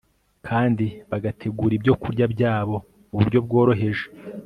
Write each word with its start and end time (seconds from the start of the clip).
kandi 0.47 0.85
bagategura 1.11 1.73
ibyokurya 1.75 2.25
byabo 2.33 2.75
mu 3.09 3.15
buryo 3.21 3.39
bworoheje 3.45 4.05